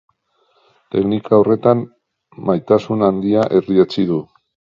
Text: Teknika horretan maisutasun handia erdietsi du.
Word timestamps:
Teknika 0.95 1.39
horretan 1.41 1.83
maisutasun 2.49 3.05
handia 3.11 3.45
erdietsi 3.61 4.09
du. 4.15 4.21